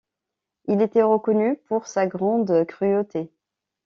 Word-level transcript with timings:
Il 0.65 0.81
était 0.81 1.03
reconnu 1.03 1.57
pour 1.67 1.85
sa 1.85 2.07
grande 2.07 2.65
cruauté. 2.65 3.29